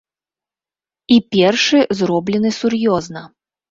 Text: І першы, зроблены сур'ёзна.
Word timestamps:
І 1.17 1.19
першы, 1.37 1.79
зроблены 2.03 2.57
сур'ёзна. 2.61 3.21